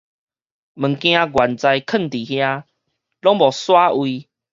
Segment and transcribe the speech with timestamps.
[0.03, 0.27] 物件原在囥佇遐，
[3.21, 4.01] 攏無徙位